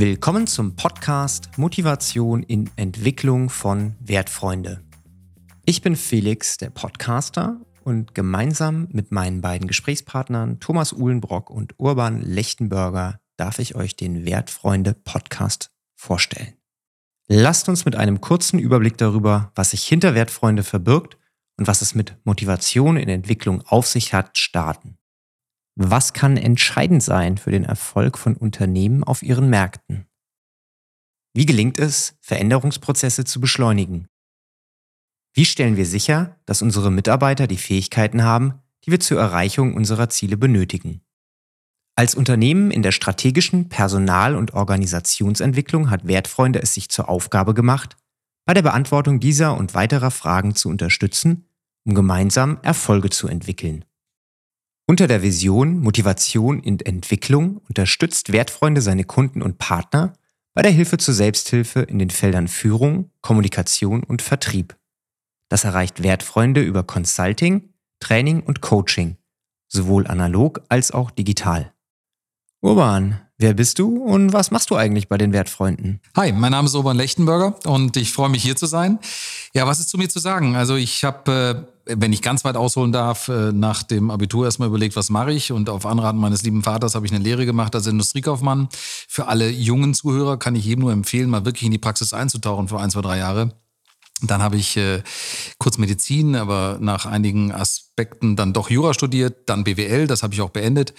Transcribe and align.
Willkommen 0.00 0.46
zum 0.46 0.76
Podcast 0.76 1.58
Motivation 1.58 2.44
in 2.44 2.70
Entwicklung 2.76 3.50
von 3.50 3.96
Wertfreunde. 3.98 4.80
Ich 5.64 5.82
bin 5.82 5.96
Felix, 5.96 6.56
der 6.56 6.70
Podcaster, 6.70 7.60
und 7.82 8.14
gemeinsam 8.14 8.86
mit 8.92 9.10
meinen 9.10 9.40
beiden 9.40 9.66
Gesprächspartnern 9.66 10.60
Thomas 10.60 10.92
Uhlenbrock 10.92 11.50
und 11.50 11.74
Urban 11.78 12.22
Lechtenberger 12.22 13.18
darf 13.36 13.58
ich 13.58 13.74
euch 13.74 13.96
den 13.96 14.24
Wertfreunde 14.24 14.94
Podcast 14.94 15.72
vorstellen. 15.96 16.54
Lasst 17.26 17.68
uns 17.68 17.84
mit 17.84 17.96
einem 17.96 18.20
kurzen 18.20 18.60
Überblick 18.60 18.98
darüber, 18.98 19.50
was 19.56 19.70
sich 19.70 19.82
hinter 19.82 20.14
Wertfreunde 20.14 20.62
verbirgt 20.62 21.18
und 21.56 21.66
was 21.66 21.82
es 21.82 21.96
mit 21.96 22.14
Motivation 22.22 22.96
in 22.96 23.08
Entwicklung 23.08 23.62
auf 23.62 23.88
sich 23.88 24.14
hat, 24.14 24.38
starten. 24.38 24.97
Was 25.80 26.12
kann 26.12 26.36
entscheidend 26.36 27.04
sein 27.04 27.38
für 27.38 27.52
den 27.52 27.62
Erfolg 27.62 28.18
von 28.18 28.34
Unternehmen 28.34 29.04
auf 29.04 29.22
ihren 29.22 29.48
Märkten? 29.48 30.06
Wie 31.34 31.46
gelingt 31.46 31.78
es, 31.78 32.16
Veränderungsprozesse 32.20 33.24
zu 33.24 33.40
beschleunigen? 33.40 34.08
Wie 35.34 35.44
stellen 35.44 35.76
wir 35.76 35.86
sicher, 35.86 36.36
dass 36.46 36.62
unsere 36.62 36.90
Mitarbeiter 36.90 37.46
die 37.46 37.58
Fähigkeiten 37.58 38.24
haben, 38.24 38.54
die 38.84 38.90
wir 38.90 38.98
zur 38.98 39.20
Erreichung 39.20 39.74
unserer 39.74 40.08
Ziele 40.08 40.36
benötigen? 40.36 41.00
Als 41.94 42.16
Unternehmen 42.16 42.72
in 42.72 42.82
der 42.82 42.90
strategischen 42.90 43.68
Personal- 43.68 44.34
und 44.34 44.54
Organisationsentwicklung 44.54 45.90
hat 45.90 46.08
Wertfreunde 46.08 46.60
es 46.60 46.74
sich 46.74 46.88
zur 46.88 47.08
Aufgabe 47.08 47.54
gemacht, 47.54 47.96
bei 48.44 48.54
der 48.54 48.62
Beantwortung 48.62 49.20
dieser 49.20 49.56
und 49.56 49.74
weiterer 49.74 50.10
Fragen 50.10 50.56
zu 50.56 50.70
unterstützen, 50.70 51.46
um 51.86 51.94
gemeinsam 51.94 52.58
Erfolge 52.62 53.10
zu 53.10 53.28
entwickeln. 53.28 53.84
Unter 54.90 55.06
der 55.06 55.22
Vision 55.22 55.80
Motivation 55.80 56.60
in 56.60 56.80
Entwicklung 56.80 57.58
unterstützt 57.68 58.32
Wertfreunde 58.32 58.80
seine 58.80 59.04
Kunden 59.04 59.42
und 59.42 59.58
Partner 59.58 60.14
bei 60.54 60.62
der 60.62 60.72
Hilfe 60.72 60.96
zur 60.96 61.12
Selbsthilfe 61.12 61.80
in 61.80 61.98
den 61.98 62.08
Feldern 62.08 62.48
Führung, 62.48 63.10
Kommunikation 63.20 64.02
und 64.02 64.22
Vertrieb. 64.22 64.78
Das 65.50 65.64
erreicht 65.64 66.02
Wertfreunde 66.02 66.62
über 66.62 66.84
Consulting, 66.84 67.68
Training 68.00 68.40
und 68.40 68.62
Coaching, 68.62 69.18
sowohl 69.68 70.06
analog 70.06 70.62
als 70.70 70.90
auch 70.90 71.10
digital. 71.10 71.74
Urban, 72.62 73.20
wer 73.38 73.54
bist 73.54 73.78
du 73.78 74.02
und 74.02 74.32
was 74.32 74.50
machst 74.50 74.70
du 74.70 74.76
eigentlich 74.76 75.08
bei 75.08 75.16
den 75.16 75.32
Wertfreunden? 75.32 76.00
Hi, 76.16 76.32
mein 76.32 76.50
Name 76.50 76.66
ist 76.66 76.74
Urban 76.74 76.96
Lechtenberger 76.96 77.54
und 77.64 77.96
ich 77.96 78.12
freue 78.12 78.28
mich 78.28 78.42
hier 78.42 78.56
zu 78.56 78.66
sein. 78.66 78.98
Ja, 79.54 79.66
was 79.66 79.78
ist 79.78 79.88
zu 79.88 79.96
mir 79.96 80.08
zu 80.08 80.18
sagen? 80.18 80.56
Also 80.56 80.74
ich 80.74 81.04
habe, 81.04 81.66
äh, 81.86 81.94
wenn 81.96 82.12
ich 82.12 82.20
ganz 82.20 82.44
weit 82.44 82.56
ausholen 82.56 82.90
darf, 82.90 83.28
äh, 83.28 83.52
nach 83.52 83.84
dem 83.84 84.10
Abitur 84.10 84.44
erstmal 84.44 84.68
überlegt, 84.68 84.96
was 84.96 85.08
mache 85.08 85.32
ich 85.32 85.52
und 85.52 85.70
auf 85.70 85.86
Anraten 85.86 86.18
meines 86.18 86.42
lieben 86.42 86.64
Vaters 86.64 86.96
habe 86.96 87.06
ich 87.06 87.12
eine 87.12 87.22
Lehre 87.22 87.46
gemacht 87.46 87.74
als 87.76 87.86
Industriekaufmann. 87.86 88.68
Für 88.72 89.28
alle 89.28 89.48
jungen 89.48 89.94
Zuhörer 89.94 90.36
kann 90.36 90.56
ich 90.56 90.64
jedem 90.64 90.82
nur 90.82 90.92
empfehlen, 90.92 91.30
mal 91.30 91.44
wirklich 91.44 91.64
in 91.64 91.72
die 91.72 91.78
Praxis 91.78 92.12
einzutauchen 92.12 92.68
für 92.68 92.80
ein, 92.80 92.90
zwei, 92.90 93.02
drei 93.02 93.18
Jahre 93.18 93.52
dann 94.20 94.42
habe 94.42 94.56
ich 94.56 94.76
äh, 94.76 95.04
kurz 95.58 95.78
Medizin, 95.78 96.34
aber 96.34 96.78
nach 96.80 97.06
einigen 97.06 97.52
Aspekten 97.52 97.87
dann 98.36 98.52
doch 98.52 98.70
Jura 98.70 98.94
studiert, 98.94 99.48
dann 99.48 99.64
BWL, 99.64 100.06
das 100.06 100.22
habe 100.22 100.34
ich 100.34 100.40
auch 100.40 100.50
beendet 100.50 100.94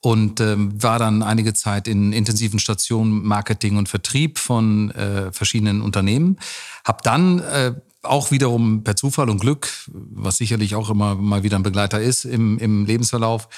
und 0.00 0.40
ähm, 0.40 0.82
war 0.82 0.98
dann 0.98 1.22
einige 1.22 1.54
Zeit 1.54 1.88
in 1.88 2.12
intensiven 2.12 2.58
Stationen 2.58 3.24
Marketing 3.24 3.78
und 3.78 3.88
Vertrieb 3.88 4.38
von 4.38 4.90
äh, 4.90 5.32
verschiedenen 5.32 5.80
Unternehmen. 5.80 6.38
Hab 6.84 7.02
dann 7.02 7.38
äh, 7.38 7.72
auch 8.02 8.30
wiederum 8.30 8.84
per 8.84 8.96
Zufall 8.96 9.30
und 9.30 9.40
Glück, 9.40 9.68
was 9.88 10.36
sicherlich 10.36 10.74
auch 10.74 10.90
immer 10.90 11.14
mal 11.14 11.42
wieder 11.42 11.56
ein 11.56 11.62
Begleiter 11.62 12.02
ist 12.02 12.26
im, 12.26 12.58
im 12.58 12.84
Lebensverlauf, 12.84 13.48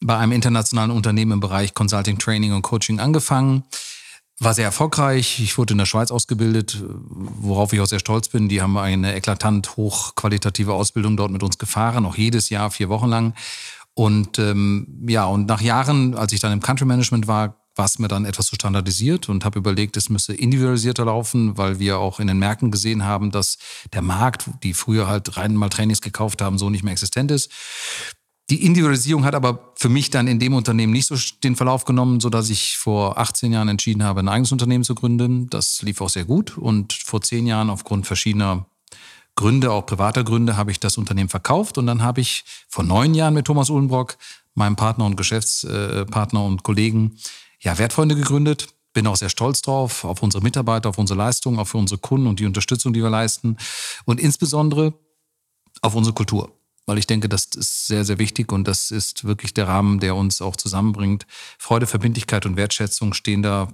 bei 0.00 0.16
einem 0.16 0.32
internationalen 0.32 0.90
Unternehmen 0.90 1.32
im 1.32 1.40
Bereich 1.40 1.74
Consulting, 1.74 2.18
Training 2.18 2.54
und 2.54 2.62
Coaching 2.62 2.98
angefangen 2.98 3.64
war 4.40 4.54
sehr 4.54 4.64
erfolgreich. 4.64 5.38
Ich 5.40 5.58
wurde 5.58 5.74
in 5.74 5.78
der 5.78 5.86
Schweiz 5.86 6.10
ausgebildet, 6.10 6.82
worauf 6.82 7.72
ich 7.72 7.80
auch 7.80 7.86
sehr 7.86 7.98
stolz 7.98 8.28
bin. 8.28 8.48
Die 8.48 8.62
haben 8.62 8.76
eine 8.78 9.14
eklatant 9.14 9.76
hochqualitative 9.76 10.72
Ausbildung 10.72 11.16
dort 11.16 11.30
mit 11.30 11.42
uns 11.42 11.58
gefahren, 11.58 12.06
auch 12.06 12.16
jedes 12.16 12.48
Jahr 12.48 12.70
vier 12.70 12.88
Wochen 12.88 13.08
lang. 13.08 13.34
Und 13.94 14.38
ähm, 14.38 15.04
ja, 15.06 15.26
und 15.26 15.46
nach 15.46 15.60
Jahren, 15.60 16.14
als 16.14 16.32
ich 16.32 16.40
dann 16.40 16.52
im 16.52 16.60
Country 16.60 16.86
Management 16.86 17.26
war, 17.26 17.56
war 17.76 17.84
es 17.84 17.98
mir 17.98 18.08
dann 18.08 18.24
etwas 18.24 18.46
zu 18.46 18.54
standardisiert 18.54 19.28
und 19.28 19.44
habe 19.44 19.58
überlegt, 19.58 19.96
es 19.96 20.08
müsste 20.08 20.32
individualisierter 20.32 21.04
laufen, 21.04 21.56
weil 21.56 21.78
wir 21.78 21.98
auch 21.98 22.18
in 22.18 22.26
den 22.26 22.38
Märkten 22.38 22.70
gesehen 22.70 23.04
haben, 23.04 23.30
dass 23.30 23.58
der 23.92 24.02
Markt, 24.02 24.50
die 24.62 24.74
früher 24.74 25.06
halt 25.06 25.36
rein 25.36 25.54
mal 25.54 25.68
Trainings 25.68 26.00
gekauft 26.00 26.42
haben, 26.42 26.58
so 26.58 26.70
nicht 26.70 26.82
mehr 26.82 26.92
existent 26.92 27.30
ist. 27.30 27.50
Die 28.50 28.64
Individualisierung 28.64 29.24
hat 29.24 29.34
aber 29.34 29.69
für 29.80 29.88
mich 29.88 30.10
dann 30.10 30.28
in 30.28 30.38
dem 30.38 30.52
Unternehmen 30.52 30.92
nicht 30.92 31.06
so 31.06 31.16
den 31.42 31.56
Verlauf 31.56 31.86
genommen, 31.86 32.20
so 32.20 32.28
dass 32.28 32.50
ich 32.50 32.76
vor 32.76 33.16
18 33.16 33.50
Jahren 33.50 33.68
entschieden 33.68 34.04
habe, 34.04 34.20
ein 34.20 34.28
eigenes 34.28 34.52
Unternehmen 34.52 34.84
zu 34.84 34.94
gründen. 34.94 35.48
Das 35.48 35.80
lief 35.80 36.02
auch 36.02 36.10
sehr 36.10 36.26
gut. 36.26 36.58
Und 36.58 36.92
vor 36.92 37.22
zehn 37.22 37.46
Jahren 37.46 37.70
aufgrund 37.70 38.06
verschiedener 38.06 38.66
Gründe, 39.36 39.72
auch 39.72 39.86
privater 39.86 40.22
Gründe, 40.22 40.58
habe 40.58 40.70
ich 40.70 40.80
das 40.80 40.98
Unternehmen 40.98 41.30
verkauft. 41.30 41.78
Und 41.78 41.86
dann 41.86 42.02
habe 42.02 42.20
ich 42.20 42.44
vor 42.68 42.84
neun 42.84 43.14
Jahren 43.14 43.32
mit 43.32 43.46
Thomas 43.46 43.70
Uhlenbrock, 43.70 44.18
meinem 44.52 44.76
Partner 44.76 45.06
und 45.06 45.16
Geschäftspartner 45.16 46.44
und 46.44 46.62
Kollegen, 46.62 47.16
ja, 47.60 47.78
Wertfreunde 47.78 48.16
gegründet. 48.16 48.68
Bin 48.92 49.06
auch 49.06 49.16
sehr 49.16 49.30
stolz 49.30 49.62
drauf, 49.62 50.04
auf 50.04 50.22
unsere 50.22 50.42
Mitarbeiter, 50.42 50.90
auf 50.90 50.98
unsere 50.98 51.16
Leistungen, 51.16 51.58
auch 51.58 51.68
für 51.68 51.78
unsere 51.78 51.98
Kunden 51.98 52.26
und 52.26 52.38
die 52.38 52.44
Unterstützung, 52.44 52.92
die 52.92 53.02
wir 53.02 53.08
leisten. 53.08 53.56
Und 54.04 54.20
insbesondere 54.20 54.92
auf 55.80 55.94
unsere 55.94 56.12
Kultur 56.12 56.59
weil 56.90 56.98
ich 56.98 57.06
denke, 57.06 57.28
das 57.28 57.44
ist 57.54 57.86
sehr, 57.86 58.04
sehr 58.04 58.18
wichtig 58.18 58.50
und 58.50 58.66
das 58.66 58.90
ist 58.90 59.24
wirklich 59.24 59.54
der 59.54 59.68
Rahmen, 59.68 60.00
der 60.00 60.16
uns 60.16 60.42
auch 60.42 60.56
zusammenbringt. 60.56 61.24
Freude, 61.56 61.86
Verbindlichkeit 61.86 62.46
und 62.46 62.56
Wertschätzung 62.56 63.14
stehen 63.14 63.44
da 63.44 63.68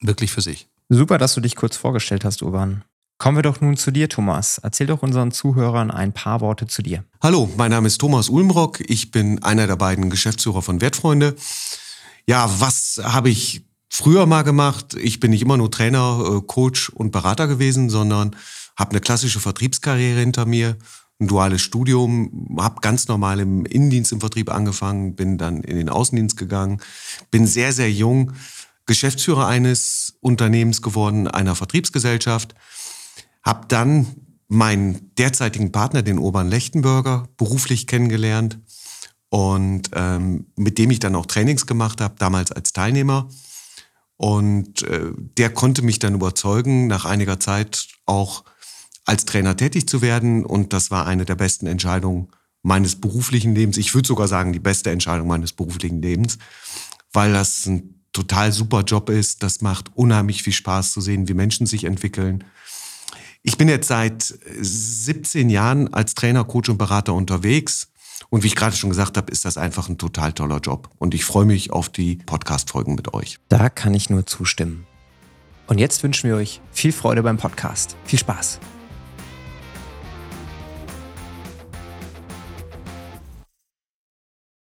wirklich 0.00 0.30
für 0.30 0.40
sich. 0.40 0.68
Super, 0.88 1.18
dass 1.18 1.34
du 1.34 1.40
dich 1.40 1.56
kurz 1.56 1.76
vorgestellt 1.76 2.24
hast, 2.24 2.42
Urban. 2.42 2.84
Kommen 3.18 3.38
wir 3.38 3.42
doch 3.42 3.60
nun 3.60 3.76
zu 3.76 3.90
dir, 3.90 4.08
Thomas. 4.08 4.58
Erzähl 4.58 4.86
doch 4.86 5.02
unseren 5.02 5.32
Zuhörern 5.32 5.90
ein 5.90 6.12
paar 6.12 6.40
Worte 6.40 6.68
zu 6.68 6.82
dir. 6.82 7.02
Hallo, 7.20 7.50
mein 7.56 7.72
Name 7.72 7.88
ist 7.88 7.98
Thomas 7.98 8.28
Ulmrock. 8.28 8.78
Ich 8.88 9.10
bin 9.10 9.42
einer 9.42 9.66
der 9.66 9.76
beiden 9.76 10.08
Geschäftsführer 10.08 10.62
von 10.62 10.80
Wertfreunde. 10.80 11.34
Ja, 12.28 12.48
was 12.60 13.00
habe 13.02 13.30
ich 13.30 13.62
früher 13.88 14.26
mal 14.26 14.42
gemacht? 14.42 14.94
Ich 14.94 15.18
bin 15.18 15.32
nicht 15.32 15.42
immer 15.42 15.56
nur 15.56 15.72
Trainer, 15.72 16.36
äh, 16.36 16.40
Coach 16.46 16.88
und 16.90 17.10
Berater 17.10 17.48
gewesen, 17.48 17.90
sondern 17.90 18.36
habe 18.76 18.90
eine 18.92 19.00
klassische 19.00 19.40
Vertriebskarriere 19.40 20.20
hinter 20.20 20.46
mir, 20.46 20.76
ein 21.24 21.28
duales 21.28 21.62
Studium, 21.62 22.56
habe 22.58 22.80
ganz 22.80 23.08
normal 23.08 23.40
im 23.40 23.64
Innendienst 23.64 24.12
im 24.12 24.20
Vertrieb 24.20 24.50
angefangen, 24.50 25.16
bin 25.16 25.38
dann 25.38 25.62
in 25.62 25.76
den 25.76 25.88
Außendienst 25.88 26.36
gegangen, 26.36 26.80
bin 27.30 27.46
sehr, 27.46 27.72
sehr 27.72 27.90
jung 27.90 28.32
Geschäftsführer 28.86 29.46
eines 29.46 30.16
Unternehmens 30.20 30.82
geworden, 30.82 31.26
einer 31.26 31.54
Vertriebsgesellschaft, 31.54 32.54
habe 33.42 33.66
dann 33.68 34.06
meinen 34.48 35.10
derzeitigen 35.16 35.72
Partner, 35.72 36.02
den 36.02 36.18
Urban 36.18 36.48
Lechtenberger, 36.48 37.28
beruflich 37.36 37.86
kennengelernt 37.86 38.58
und 39.30 39.90
ähm, 39.94 40.46
mit 40.56 40.78
dem 40.78 40.90
ich 40.90 41.00
dann 41.00 41.16
auch 41.16 41.26
Trainings 41.26 41.66
gemacht 41.66 42.00
habe, 42.00 42.14
damals 42.18 42.52
als 42.52 42.72
Teilnehmer. 42.72 43.28
Und 44.16 44.82
äh, 44.82 45.10
der 45.16 45.50
konnte 45.50 45.82
mich 45.82 45.98
dann 45.98 46.14
überzeugen, 46.14 46.86
nach 46.86 47.04
einiger 47.04 47.40
Zeit 47.40 47.88
auch 48.06 48.44
als 49.04 49.24
Trainer 49.24 49.56
tätig 49.56 49.88
zu 49.88 50.02
werden. 50.02 50.44
Und 50.44 50.72
das 50.72 50.90
war 50.90 51.06
eine 51.06 51.24
der 51.24 51.34
besten 51.34 51.66
Entscheidungen 51.66 52.28
meines 52.62 52.96
beruflichen 52.96 53.54
Lebens. 53.54 53.76
Ich 53.76 53.94
würde 53.94 54.08
sogar 54.08 54.28
sagen, 54.28 54.52
die 54.52 54.60
beste 54.60 54.90
Entscheidung 54.90 55.28
meines 55.28 55.52
beruflichen 55.52 56.00
Lebens, 56.00 56.38
weil 57.12 57.32
das 57.32 57.66
ein 57.66 58.02
total 58.12 58.52
super 58.52 58.82
Job 58.82 59.10
ist. 59.10 59.42
Das 59.42 59.60
macht 59.60 59.94
unheimlich 59.94 60.42
viel 60.42 60.52
Spaß 60.52 60.92
zu 60.92 61.00
sehen, 61.00 61.28
wie 61.28 61.34
Menschen 61.34 61.66
sich 61.66 61.84
entwickeln. 61.84 62.44
Ich 63.42 63.58
bin 63.58 63.68
jetzt 63.68 63.88
seit 63.88 64.22
17 64.22 65.50
Jahren 65.50 65.92
als 65.92 66.14
Trainer, 66.14 66.44
Coach 66.44 66.70
und 66.70 66.78
Berater 66.78 67.12
unterwegs. 67.12 67.88
Und 68.30 68.42
wie 68.42 68.46
ich 68.46 68.56
gerade 68.56 68.74
schon 68.74 68.88
gesagt 68.88 69.18
habe, 69.18 69.30
ist 69.30 69.44
das 69.44 69.58
einfach 69.58 69.88
ein 69.88 69.98
total 69.98 70.32
toller 70.32 70.60
Job. 70.60 70.88
Und 70.98 71.12
ich 71.14 71.26
freue 71.26 71.44
mich 71.44 71.70
auf 71.70 71.90
die 71.90 72.16
Podcast-Folgen 72.16 72.94
mit 72.94 73.12
euch. 73.12 73.38
Da 73.50 73.68
kann 73.68 73.92
ich 73.92 74.08
nur 74.08 74.26
zustimmen. 74.26 74.86
Und 75.66 75.78
jetzt 75.78 76.02
wünschen 76.02 76.30
wir 76.30 76.36
euch 76.36 76.62
viel 76.72 76.92
Freude 76.92 77.22
beim 77.22 77.36
Podcast. 77.36 77.96
Viel 78.04 78.18
Spaß. 78.18 78.60